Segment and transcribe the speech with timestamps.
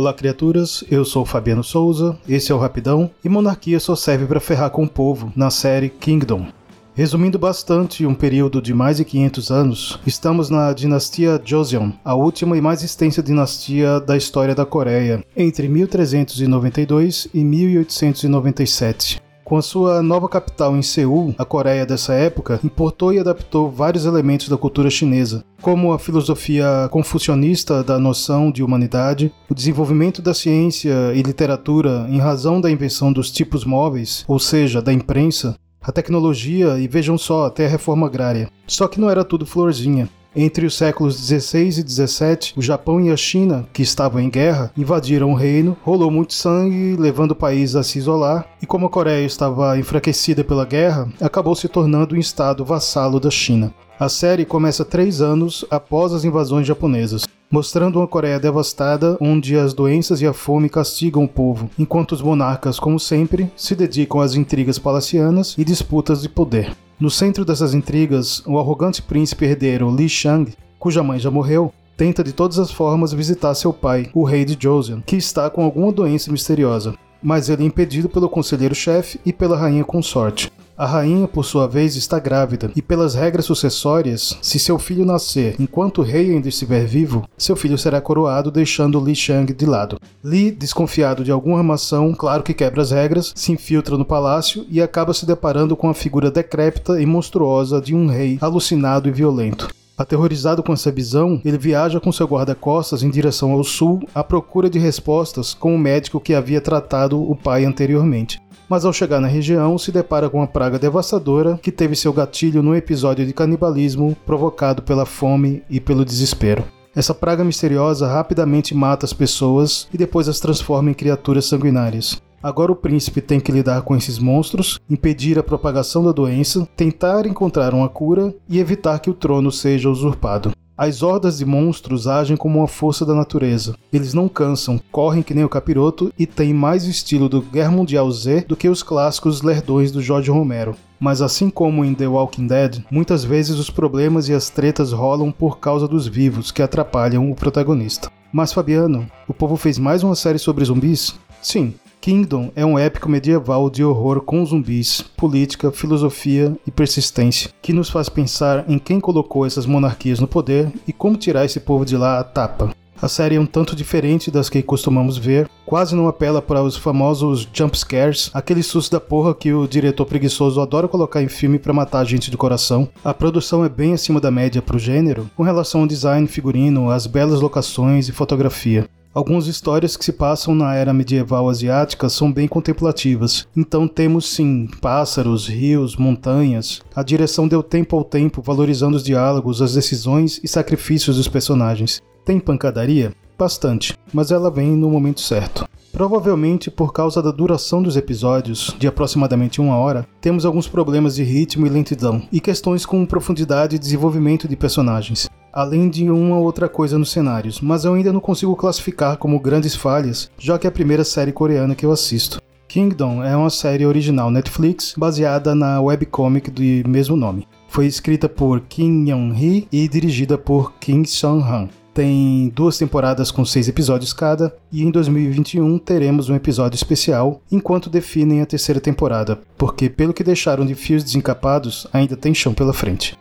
[0.00, 0.82] Olá, criaturas.
[0.90, 4.84] Eu sou Fabiano Souza, esse é o Rapidão, e monarquia só serve para ferrar com
[4.84, 6.46] o povo na série Kingdom.
[6.94, 12.56] Resumindo bastante um período de mais de 500 anos, estamos na dinastia Joseon, a última
[12.56, 19.20] e mais extensa dinastia da história da Coreia, entre 1392 e 1897.
[19.50, 24.06] Com a sua nova capital em Seul, a Coreia dessa época importou e adaptou vários
[24.06, 30.32] elementos da cultura chinesa, como a filosofia confucionista da noção de humanidade, o desenvolvimento da
[30.32, 35.90] ciência e literatura em razão da invenção dos tipos móveis, ou seja, da imprensa, a
[35.90, 38.48] tecnologia e vejam só, até a reforma agrária.
[38.68, 40.08] Só que não era tudo florzinha.
[40.34, 44.70] Entre os séculos 16 e 17, o Japão e a China, que estavam em guerra,
[44.76, 48.90] invadiram o reino, rolou muito sangue, levando o país a se isolar, e como a
[48.90, 53.74] Coreia estava enfraquecida pela guerra, acabou se tornando um estado vassalo da China.
[53.98, 59.74] A série começa três anos após as invasões japonesas, mostrando uma Coreia devastada onde as
[59.74, 64.36] doenças e a fome castigam o povo, enquanto os monarcas, como sempre, se dedicam às
[64.36, 66.72] intrigas palacianas e disputas de poder.
[67.00, 72.22] No centro dessas intrigas, o arrogante príncipe herdeiro Li Shang, cuja mãe já morreu, tenta
[72.22, 75.90] de todas as formas visitar seu pai, o rei de Joseon, que está com alguma
[75.90, 80.52] doença misteriosa, mas ele é impedido pelo conselheiro-chefe e pela rainha consorte.
[80.80, 85.54] A rainha, por sua vez, está grávida, e pelas regras sucessórias, se seu filho nascer
[85.60, 90.00] enquanto o rei ainda estiver vivo, seu filho será coroado deixando Li Shang de lado.
[90.24, 94.80] Li, desconfiado de alguma armação, claro que quebra as regras, se infiltra no palácio e
[94.80, 99.68] acaba se deparando com a figura decrépita e monstruosa de um rei alucinado e violento.
[99.98, 104.70] Aterrorizado com essa visão, ele viaja com seu guarda-costas em direção ao sul à procura
[104.70, 109.26] de respostas com o médico que havia tratado o pai anteriormente mas ao chegar na
[109.26, 114.16] região se depara com uma praga devastadora que teve seu gatilho num episódio de canibalismo
[114.24, 116.62] provocado pela fome e pelo desespero.
[116.94, 122.22] Essa praga misteriosa rapidamente mata as pessoas e depois as transforma em criaturas sanguinárias.
[122.40, 127.26] Agora o príncipe tem que lidar com esses monstros, impedir a propagação da doença, tentar
[127.26, 130.52] encontrar uma cura e evitar que o trono seja usurpado.
[130.82, 133.76] As hordas de monstros agem como uma força da natureza.
[133.92, 138.10] Eles não cansam, correm que nem o capiroto e têm mais estilo do Guerra Mundial
[138.10, 140.74] Z do que os clássicos lerdões do Jorge Romero.
[140.98, 145.30] Mas assim como em The Walking Dead, muitas vezes os problemas e as tretas rolam
[145.30, 148.10] por causa dos vivos que atrapalham o protagonista.
[148.32, 151.14] Mas Fabiano, o povo fez mais uma série sobre zumbis?
[151.42, 157.74] Sim, Kingdom é um épico medieval de horror com zumbis, política, filosofia e persistência, que
[157.74, 161.84] nos faz pensar em quem colocou essas monarquias no poder e como tirar esse povo
[161.84, 162.74] de lá a tapa.
[163.02, 166.76] A série é um tanto diferente das que costumamos ver, quase não apela para os
[166.76, 171.58] famosos jump scares, aquele susto da porra que o diretor preguiçoso adora colocar em filme
[171.58, 172.88] para matar a gente do coração.
[173.04, 176.90] A produção é bem acima da média para o gênero, com relação ao design, figurino,
[176.90, 178.86] as belas locações e fotografia.
[179.12, 183.48] Algumas histórias que se passam na era medieval asiática são bem contemplativas.
[183.56, 186.80] Então temos sim pássaros, rios, montanhas.
[186.94, 192.00] A direção deu tempo ao tempo, valorizando os diálogos, as decisões e sacrifícios dos personagens.
[192.24, 193.12] Tem pancadaria?
[193.36, 195.68] Bastante, mas ela vem no momento certo.
[195.90, 201.24] Provavelmente por causa da duração dos episódios, de aproximadamente uma hora, temos alguns problemas de
[201.24, 206.68] ritmo e lentidão, e questões com profundidade e desenvolvimento de personagens além de uma outra
[206.68, 210.68] coisa nos cenários, mas eu ainda não consigo classificar como grandes falhas, já que é
[210.68, 212.40] a primeira série coreana que eu assisto.
[212.68, 217.48] Kingdom é uma série original Netflix baseada na webcomic do mesmo nome.
[217.68, 221.68] Foi escrita por Kim Young-hee e dirigida por Kim Sung-han.
[221.92, 227.90] Tem duas temporadas com seis episódios cada, e em 2021 teremos um episódio especial enquanto
[227.90, 232.72] definem a terceira temporada, porque pelo que deixaram de fios desencapados, ainda tem chão pela
[232.72, 233.18] frente.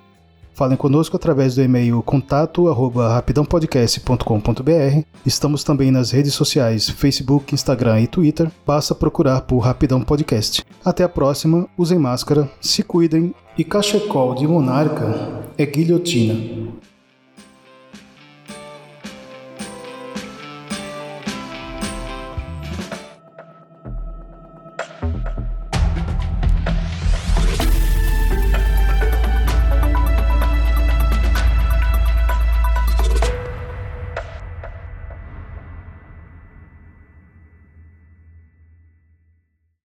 [0.60, 5.04] Falem conosco através do e-mail contato@rapidãopodcast.com.br.
[5.26, 8.52] Estamos também nas redes sociais Facebook, Instagram e Twitter.
[8.68, 10.66] Basta procurar por Rapidão Podcast.
[10.84, 16.59] Até a próxima, usem máscara, se cuidem e cachecol de monarca é guilhotina.